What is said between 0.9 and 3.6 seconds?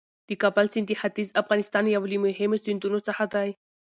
ختیځ افغانستان یو له مهمو سیندونو څخه دی.